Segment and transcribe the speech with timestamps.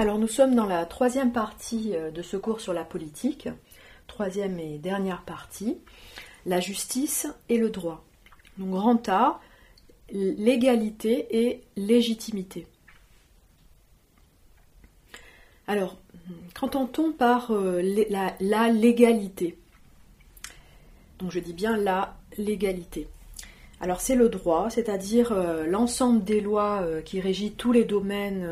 [0.00, 3.48] Alors nous sommes dans la troisième partie euh, de ce cours sur la politique,
[4.06, 5.76] troisième et dernière partie,
[6.46, 8.04] la justice et le droit.
[8.58, 9.40] Donc grand A,
[10.12, 12.68] l'égalité et légitimité.
[15.66, 15.96] Alors,
[16.54, 17.82] qu'entend-on par euh,
[18.38, 19.58] la, légalité?
[21.18, 23.08] Donc je dis bien la légalité.
[23.80, 28.48] Alors c'est le droit, c'est-à-dire euh, l'ensemble des lois qui régit tous les domaines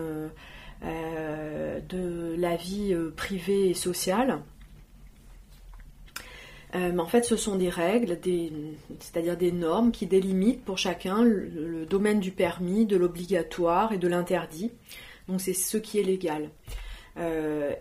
[0.83, 4.41] de la vie euh, privée et sociale.
[6.75, 8.19] Euh, en fait, ce sont des règles,
[8.99, 14.09] c'est-à-dire des normes qui délimitent pour chacun le, domaine du permis, de l'obligatoire et de
[14.09, 14.73] l'interdit.
[15.29, 16.51] Donc c'est ce qui est légal.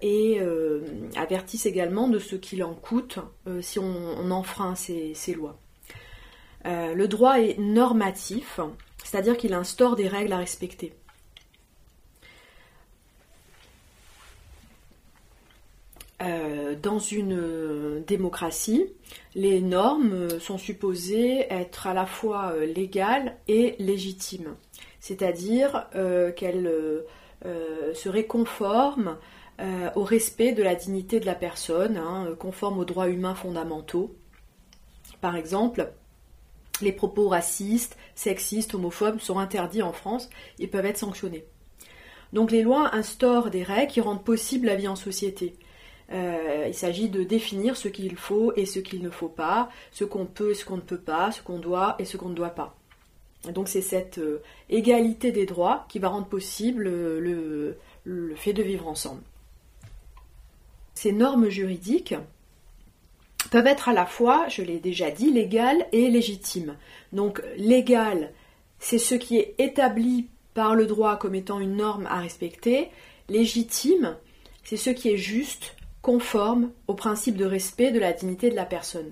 [0.01, 0.39] et
[1.17, 3.19] avertissent également de ce qu'il en coûte
[3.61, 5.59] si on, enfreint ces lois.
[6.63, 8.59] le droit est normatif,
[9.03, 10.93] c'est-à-dire qu'il instaure des règles à respecter.
[16.25, 18.87] Euh, dans une euh, démocratie,
[19.35, 24.55] les normes sont supposées être à la fois euh, légales et légitimes,
[24.99, 25.87] c'est-à-dire
[26.35, 26.71] qu'elles
[27.93, 29.17] seraient conformes
[29.95, 34.15] au respect de la dignité de la personne, hein, conformes aux droits humains fondamentaux.
[35.21, 35.91] Par exemple,
[36.81, 41.45] les propos racistes, sexistes, homophobes sont interdits en France et peuvent être sanctionnés.
[42.33, 45.55] Donc les lois instaurent des règles qui rendent possible la vie en société.
[46.11, 50.03] Euh, il s'agit de définir ce qu'il faut et ce qu'il ne faut pas, ce
[50.03, 52.35] qu'on peut et ce qu'on ne peut pas, ce qu'on doit et ce qu'on ne
[52.35, 52.75] doit pas.
[53.51, 57.77] donc c'est cette euh, égalité des droits qui va rendre possible le,
[58.35, 59.21] fait de vivre ensemble.
[60.93, 62.15] Ces normes juridiques
[63.49, 66.75] peuvent être à la fois, je l'ai déjà dit, légales et légitimes.
[67.13, 68.31] Donc légal,
[68.79, 72.89] c'est ce qui est établi par le droit comme étant une norme à respecter.
[73.27, 74.15] Légitime,
[74.63, 78.65] c'est ce qui est juste, conforme au principe de respect de la dignité de la
[78.65, 79.11] personne.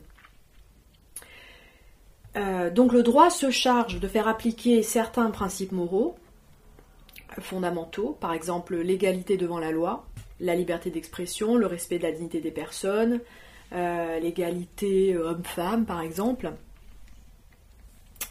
[2.36, 6.14] Euh, donc le droit se charge de faire appliquer certains principes moraux
[7.40, 10.06] fondamentaux, par exemple l'égalité devant la loi,
[10.40, 13.22] la liberté d'expression, le respect de la dignité des personnes,
[13.72, 16.52] euh, l'égalité homme-femme par exemple.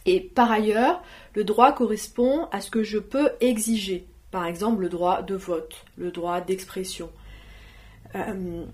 [0.06, 1.02] Et par ailleurs,
[1.34, 5.84] le droit correspond à ce que je peux exiger, par exemple le droit de vote,
[5.96, 7.10] le droit d'expression,
[8.14, 8.64] euh,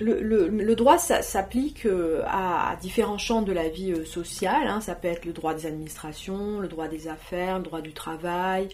[0.00, 4.66] le, droit s'applique euh, à, différents champs de la vie euh, sociale.
[4.66, 4.80] Hein.
[4.80, 8.68] Ça peut être le droit des administrations, le droit des affaires, le droit du travail,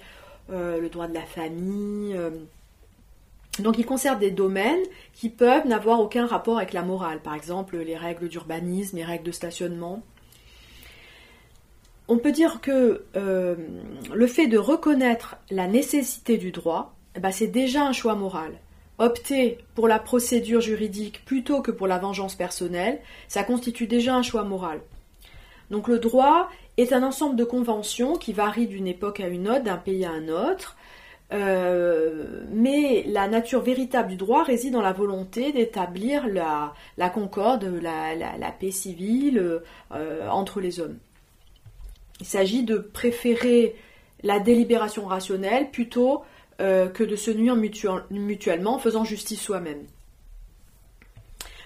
[0.50, 2.16] le droit de la famille.
[3.60, 4.82] Donc il concerne des domaines
[5.14, 7.20] qui peuvent n'avoir aucun rapport avec la morale.
[7.20, 10.02] Par exemple, les règles d'urbanisme, les règles de stationnement.
[12.08, 17.46] On peut dire que le fait de reconnaître la nécessité du droit, eh ben, c'est
[17.46, 18.52] déjà un choix moral
[18.98, 24.22] opter pour la procédure juridique plutôt que pour la vengeance personnelle, ça constitue déjà un
[24.22, 24.80] choix moral.
[25.70, 29.64] Donc le droit est un ensemble de conventions qui varient d'une époque à une autre,
[29.64, 30.76] d'un pays à un autre,
[31.32, 38.52] euh, mais la nature véritable du droit réside dans la volonté d'établir la, concorde, la,
[38.58, 39.60] paix civile
[39.92, 40.98] euh, entre les hommes.
[42.20, 43.74] Il s'agit de préférer
[44.22, 46.22] la délibération rationnelle plutôt
[46.60, 49.84] euh, que de se nuire mutuellement en faisant justice soi-même.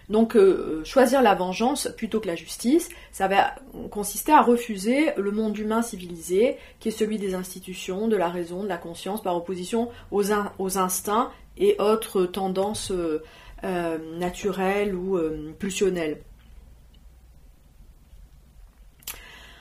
[0.08, 3.54] Donc euh, choisir la vengeance plutôt que la justice, ça va
[3.90, 8.62] consister à refuser le monde humain civilisé, qui est celui des institutions, de la raison,
[8.62, 10.32] de la conscience, par opposition aux,
[10.78, 15.18] instincts et autres tendances euh, naturelles ou
[15.58, 16.22] pulsionnelles.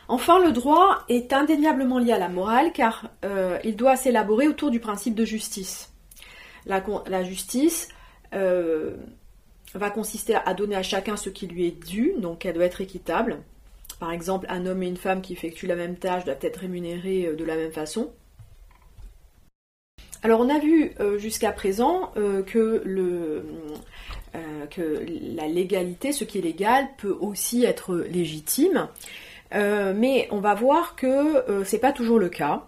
[0.10, 4.72] Enfin, le droit est indéniablement lié à la morale car euh, il doit s'élaborer autour
[4.72, 5.92] du principe de justice.
[6.66, 7.90] La, justice
[8.34, 8.96] euh,
[9.74, 12.82] va consister à donner à chacun ce qui lui est dû, donc elle doit être
[12.82, 13.38] équitable.
[14.00, 17.28] Par exemple, un homme et une femme qui effectuent la même tâche doivent être rémunérés
[17.28, 18.12] euh, de la même façon.
[20.24, 22.12] Alors on a vu jusqu'à présent
[22.48, 22.82] que,
[25.36, 28.90] la légalité, ce qui est légal, peut aussi être légitime.
[29.54, 32.68] Euh, mais on va voir que euh, c'est pas toujours le cas.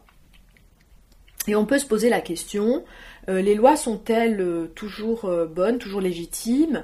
[1.47, 2.83] Et on peut se poser la question,
[3.27, 6.83] euh, les lois sont-elles toujours bonnes, toujours légitimes?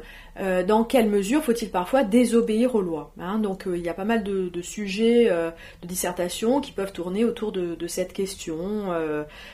[0.67, 3.13] Dans quelle mesure faut-il parfois désobéir aux lois?
[3.19, 3.37] Hein?
[3.39, 7.75] Donc il y a pas mal de, sujets de dissertation qui peuvent tourner autour de,
[7.75, 8.93] de cette question.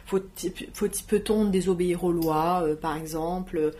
[0.08, 3.74] Peut-on désobéir aux lois, par exemple?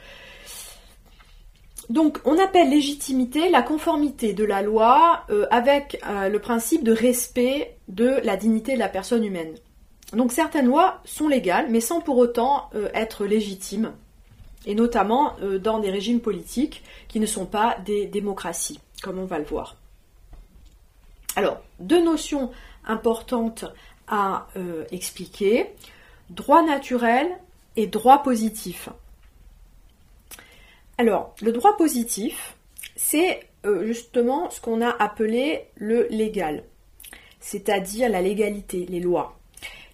[1.90, 6.92] Donc, on appelle légitimité la conformité de la loi euh, avec euh, le principe de
[6.92, 9.56] respect de la dignité de la personne humaine.
[10.14, 13.94] Donc certaines lois sont légales, mais sans pour autant être légitimes,
[14.66, 19.40] et notamment dans des régimes politiques qui ne sont pas des démocraties, comme on va
[19.40, 19.78] le voir.
[21.38, 22.52] Alors, deux notions
[22.86, 23.64] importantes
[24.10, 24.48] à
[24.92, 25.70] expliquer
[26.30, 27.30] droit naturel
[27.76, 28.90] et droit positif.
[31.02, 32.56] Alors, le droit positif,
[32.96, 36.64] c'est euh, justement ce qu'on a appelé le légal,
[37.40, 39.40] c'est-à-dire la légalité, les lois.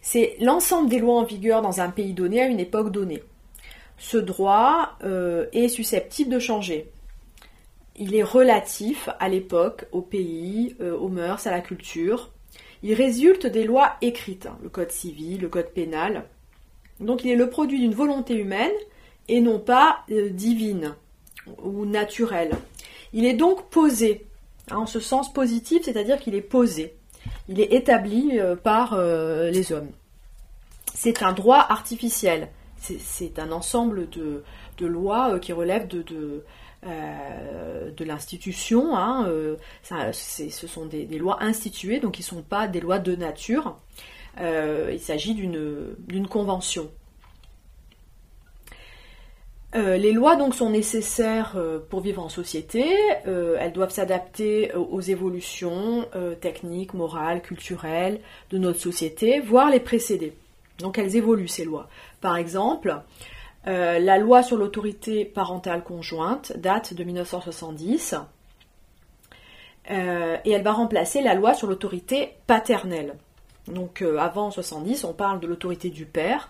[0.01, 3.23] C'est l'ensemble des lois en vigueur dans un pays donné à une époque donnée.
[3.97, 6.91] Ce droit euh, est susceptible de changer.
[7.95, 12.33] Il est relatif à l'époque, au pays, euh, aux mœurs, à la culture.
[12.83, 16.25] Il résulte des lois écrites, hein, le code civil, le code pénal.
[16.99, 18.73] Donc il est le produit d'une volonté humaine
[19.27, 20.95] et non pas euh, divine
[21.63, 22.51] ou naturelle.
[23.13, 24.25] Il est donc posé,
[24.69, 26.95] hein, en ce sens positif, c'est-à-dire qu'il est posé.
[27.49, 29.91] Il est établi euh, par euh, les hommes.
[30.93, 32.49] C'est un droit artificiel.
[32.79, 34.43] C'est un ensemble de,
[34.85, 36.43] lois qui relèvent de,
[37.99, 38.95] l'institution.
[38.95, 39.27] Hein,
[39.83, 43.77] ce sont des, lois instituées, donc ils ne sont pas des lois de nature.
[44.39, 46.89] il s'agit d'une convention.
[49.77, 52.95] Euh, les lois donc sont nécessaires euh, pour vivre en société.
[53.27, 56.07] Euh, elles doivent s'adapter aux évolutions
[56.41, 58.19] techniques, morales, culturelles
[58.49, 60.33] de notre société, voire les précéder.
[60.79, 61.87] Donc elles évoluent ces lois.
[62.21, 63.01] Par exemple,
[63.65, 68.15] la loi sur l'autorité parentale conjointe date de 1970
[69.89, 73.15] et elle va remplacer la loi sur l'autorité paternelle.
[73.67, 76.49] Donc avant 70, on parle de l'autorité du père.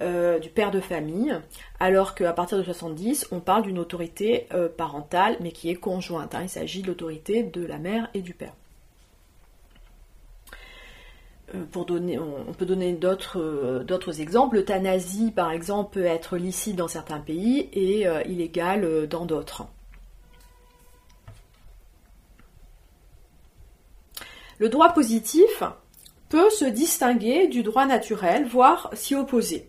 [0.00, 1.32] Euh, du père de famille,
[1.78, 6.34] alors qu'à partir de 70, on parle d'une autorité euh, parentale, mais qui est conjointe.
[6.34, 6.42] Hein.
[6.42, 8.54] Il s'agit de l'autorité de la mère et du père.
[11.54, 14.56] Euh, pour donner, on, peut donner d'autres exemples.
[14.56, 19.68] L'euthanasie, par exemple, peut être licite dans certains pays et illégale dans d'autres.
[24.58, 25.62] Le droit positif
[26.28, 29.68] peut se distinguer du droit naturel, voire s'y opposer.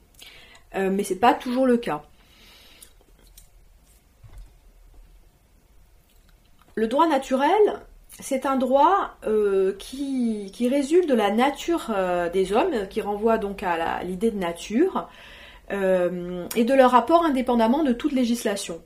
[0.75, 2.03] Euh, mais ce n'est pas toujours le cas.
[6.75, 7.49] Le droit naturel,
[8.19, 13.63] c'est un droit euh, qui, résulte de la nature euh, des hommes, qui renvoie donc
[13.63, 15.07] à l'idée de nature,
[15.71, 18.83] et de leur rapport indépendamment de toute législation.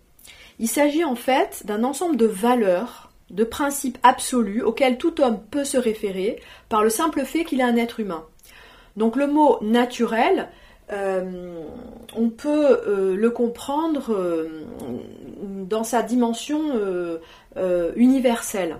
[0.60, 5.66] Il s'agit en fait d'un ensemble de valeurs, de principes absolus auxquels tout homme peut
[5.66, 8.24] se référer par le simple fait qu'il est un être humain.
[8.96, 10.50] Donc le mot naturel
[10.92, 11.64] euh,
[12.16, 14.66] on peut euh, le comprendre euh,
[15.42, 16.60] dans sa dimension
[17.96, 18.78] universelle.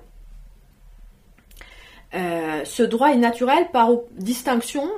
[2.12, 4.90] ce droit est naturel par distinction,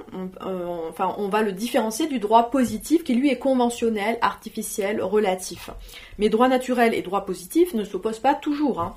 [0.90, 5.70] enfin on va le différencier du droit positif qui lui est conventionnel, artificiel, relatif.
[6.18, 8.80] Mais droit naturel et droit positif ne s'opposent pas toujours.
[8.80, 8.96] Hein.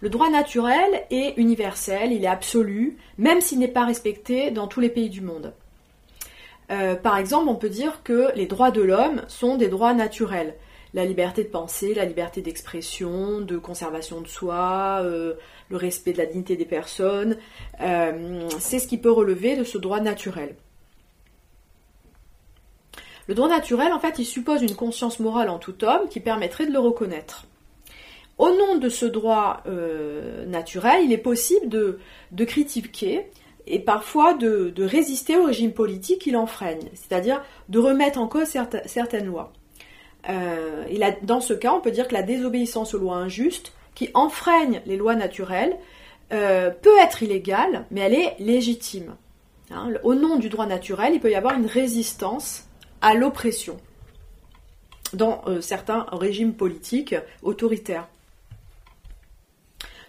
[0.00, 4.80] Le droit naturel est universel, il est absolu, même s'il n'est pas respecté dans tous
[4.80, 5.54] les pays du monde.
[6.70, 10.54] Euh, par exemple, on peut dire que les droits de l'homme sont des droits naturels.
[10.94, 15.34] La liberté de penser, la liberté d'expression, de conservation de soi, euh,
[15.70, 17.38] le respect de la dignité des personnes,
[17.80, 20.54] euh, c'est ce qui peut relever de ce droit naturel.
[23.26, 26.66] Le droit naturel, en fait, il suppose une conscience morale en tout homme qui permettrait
[26.66, 27.46] de le reconnaître.
[28.36, 29.62] Au nom de ce droit
[30.46, 33.26] naturel, il est possible de critiquer
[33.66, 38.48] et parfois de, résister au régime politique qui l'enfreigne, c'est-à-dire de remettre en cause
[38.86, 39.52] certaines lois.
[40.28, 40.84] Euh,
[41.22, 44.96] dans ce cas, on peut dire que la désobéissance aux lois injustes, qui enfreignent les
[44.96, 45.76] lois naturelles,
[46.32, 49.16] euh, peut être illégale, mais elle est légitime.
[49.70, 52.66] Hein, au nom du droit naturel, il peut y avoir une résistance
[53.00, 53.76] à l'oppression
[55.12, 58.08] dans euh, certains régimes politiques autoritaires.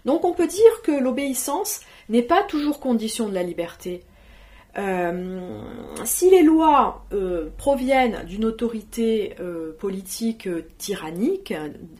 [0.04, 4.04] Donc on peut dire que l'obéissance n'est pas toujours condition de la liberté.
[4.76, 5.62] Euh,
[6.04, 11.54] si les lois euh, proviennent d'une autorité euh, politique tyrannique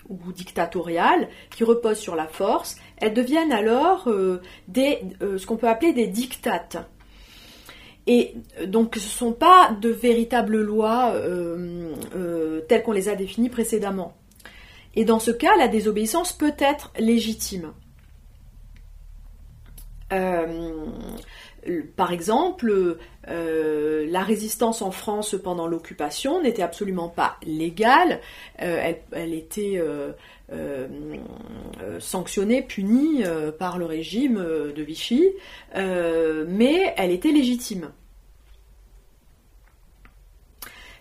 [0.08, 6.08] ou dictatoriale qui repose sur la force, elles deviennent alors ce qu'on peut appeler des
[6.08, 6.78] dictates.
[8.06, 8.34] Et
[8.66, 11.14] donc ce ne sont pas de véritables lois
[12.68, 14.14] telles qu'on les a définies précédemment.
[14.96, 17.72] Et dans ce cas, la désobéissance peut être légitime.
[20.12, 28.20] Euh, par exemple, euh, la résistance en France pendant l'occupation n'était absolument pas légale,
[28.60, 29.80] euh, elle, était
[32.00, 33.22] sanctionnée, punie
[33.58, 35.24] par le régime de Vichy,
[35.74, 37.90] mais elle était légitime.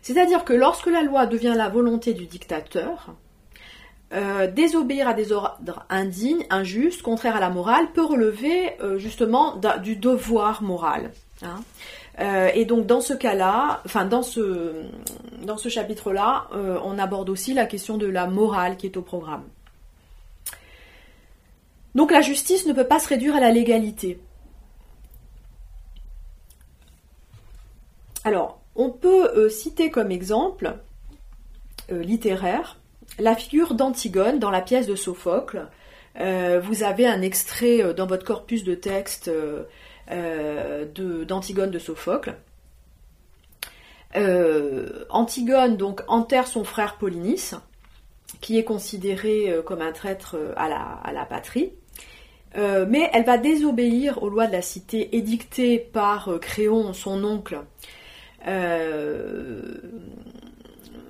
[0.01, 3.15] C'est-à-dire que lorsque la loi devient la volonté du dictateur,
[4.13, 9.59] euh, désobéir à des ordres indignes, injustes, contraires à la morale, peut relever euh, justement
[9.81, 11.11] du devoir moral.
[11.41, 11.63] Hein.
[12.19, 14.83] Euh, et donc dans ce cas-là, enfin dans ce,
[15.41, 16.47] dans ce chapitre-là,
[16.83, 19.45] on aborde aussi la question de la morale qui est au programme.
[21.95, 24.19] Donc la justice ne peut pas se réduire à la légalité.
[28.23, 30.75] Alors, on peut citer comme exemple
[31.89, 32.77] littéraire
[33.19, 35.67] la figure d'Antigone dans la pièce de Sophocle.
[36.19, 39.31] Euh, vous avez un extrait euh, dans votre corpus de texte
[40.11, 40.85] euh,
[41.25, 42.35] d'Antigone de, Sophocle.
[45.09, 47.55] Antigone donc enterre son frère Polynice,
[48.41, 51.71] qui est considéré comme un traître à la, patrie.
[52.55, 57.59] mais elle va désobéir aux lois de la cité édictées par Créon, son oncle,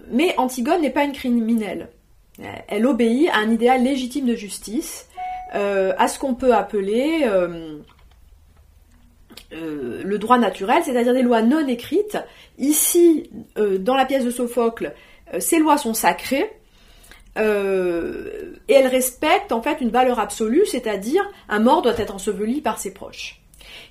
[0.10, 1.90] mais Antigone n'est pas une criminelle.
[2.68, 5.08] Elle obéit à un idéal légitime de justice,
[5.56, 7.78] euh, à ce qu'on peut appeler euh,
[9.54, 12.18] euh, le droit naturel, c'est-à-dire des lois non écrites.
[12.58, 14.94] Ici, dans la pièce de Sophocle,
[15.40, 16.50] ces lois sont sacrées.
[17.38, 17.42] et
[18.74, 22.94] elles respectent en fait une valeur absolue, c'est-à-dire un mort doit être enseveli par ses
[22.94, 23.42] proches.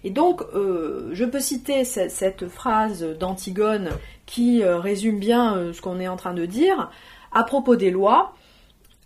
[0.04, 3.90] Et donc, je peux citer cette phrase d'Antigone
[4.32, 6.90] qui euh, résume bien euh, ce qu'on est en train de dire.
[7.32, 8.34] À propos des lois,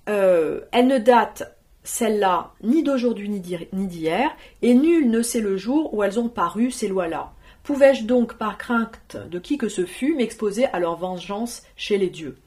[0.08, 1.52] euh, elles ne datent,
[1.82, 4.30] celles-là, ni d'aujourd'hui ni d'hier,
[4.62, 7.32] et nul ne sait le jour où elles ont paru, ces lois-là.
[7.64, 12.08] Pouvais-je donc, par crainte de qui que ce fût, m'exposer à leur vengeance chez les
[12.08, 12.38] dieux?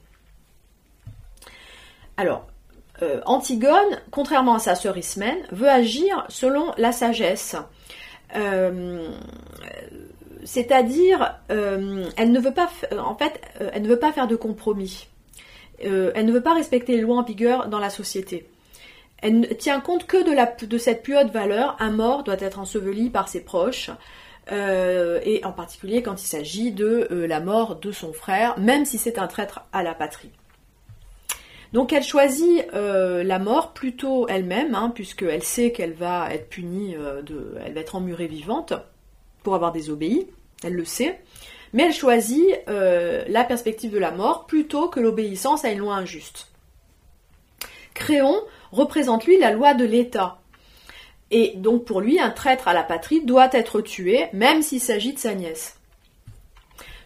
[2.16, 2.46] Alors,
[3.24, 7.56] Antigone, contrairement à sa sœur Ismène, veut agir selon la sagesse
[10.44, 12.68] c'est-à-dire, euh, elle ne veut pas,
[12.98, 15.08] en fait, euh, elle ne veut pas faire de compromis.
[15.84, 18.48] Euh, elle ne veut pas respecter les lois en vigueur dans la société.
[19.22, 21.76] Elle ne tient compte que de, cette plus haute valeur.
[21.78, 23.90] Un mort doit être enseveli par ses proches,
[24.50, 29.18] et en particulier quand il s'agit de la mort de son frère, même si c'est
[29.18, 30.30] un traître à la patrie.
[31.72, 36.96] Donc elle choisit la mort plutôt elle-même, hein, puisqu'elle sait qu'elle va être punie,
[37.64, 38.72] elle va être emmurée vivante
[39.42, 40.28] pour avoir désobéi,
[40.62, 41.20] elle le sait,
[41.72, 45.94] mais elle choisit euh, la perspective de la mort plutôt que l'obéissance à une loi
[45.94, 46.48] injuste.
[47.94, 48.40] Créon
[48.72, 50.38] représente lui la loi de l'État.
[51.30, 55.12] Et donc pour lui, un traître à la patrie doit être tué, même s'il s'agit
[55.12, 55.76] de sa nièce.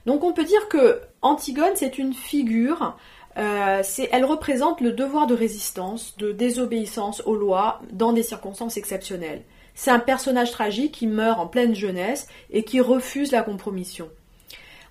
[0.07, 2.97] Donc on peut dire que Antigone, c'est une figure,
[3.37, 9.43] euh, elle représente le devoir de résistance, de désobéissance aux lois dans des circonstances exceptionnelles.
[9.75, 14.09] C'est un personnage tragique qui meurt en pleine jeunesse et qui refuse la compromission.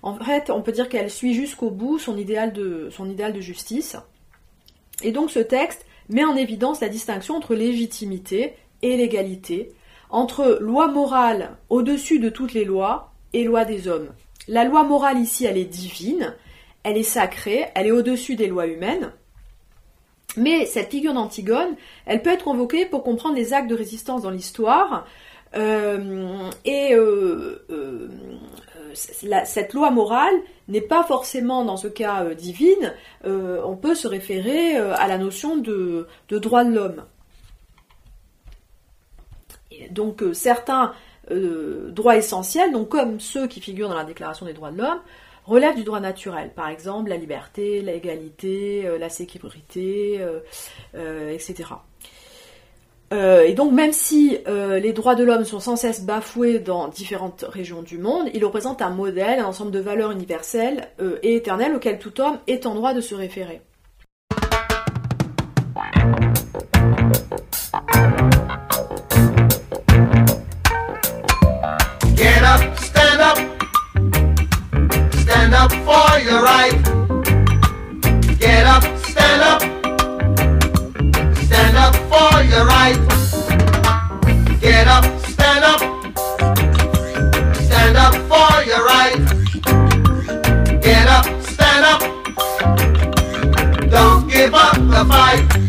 [0.02, 3.40] En fait, on peut dire qu'elle suit jusqu'au bout son idéal, de, son idéal de
[3.40, 3.96] justice.
[5.02, 9.72] Et donc ce texte met en évidence la distinction entre légitimité et légalité,
[10.10, 14.10] entre loi morale au-dessus de toutes les lois et loi des hommes.
[14.46, 16.34] La loi morale ici, elle est divine,
[16.84, 19.12] elle est sacrée, elle est au-dessus des lois humaines.
[20.36, 21.76] Mais cette figure d'Antigone,
[22.06, 25.06] elle peut être convoquée pour comprendre les actes de résistance dans l'histoire.
[25.56, 28.08] Euh, et euh, euh,
[28.94, 30.34] cette loi morale
[30.66, 32.92] n'est pas forcément dans ce cas divine.
[33.24, 37.04] on peut se référer à la notion de, droit de l'homme.
[39.90, 40.92] Donc certains
[41.30, 45.00] droits essentiels, donc comme ceux qui figurent dans la Déclaration des droits de l'homme,
[45.44, 46.50] relèvent du droit naturel.
[46.54, 50.40] Par exemple, la liberté, l'égalité, euh, la sécurité, euh,
[50.94, 51.70] euh, etc.
[53.12, 57.82] et donc, même si les droits de l'homme sont sans cesse bafoués dans différentes régions
[57.82, 60.88] du monde, ils représentent un modèle, un ensemble de valeurs universelles
[61.22, 63.60] et éternelles auxquelles tout homme est en droit de se référer.
[94.94, 95.63] The fight.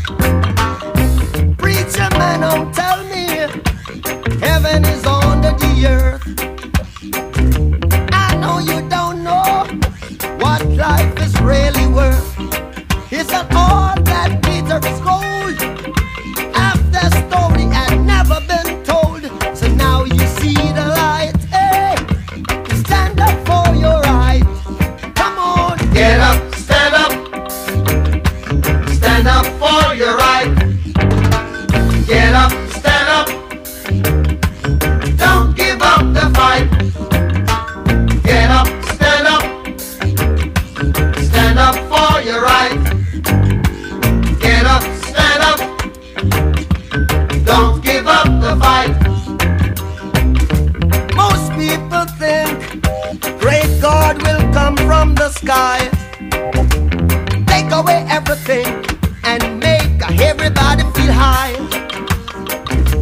[61.15, 61.55] high.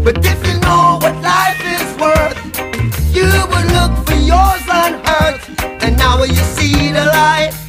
[0.05, 2.39] But if you know what life is worth,
[3.17, 5.41] you would look for yours unhurt.
[5.84, 7.62] And now you see the light.